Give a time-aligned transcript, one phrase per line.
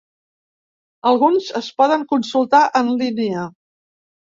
[1.09, 3.47] Alguns es poden consultar en línia.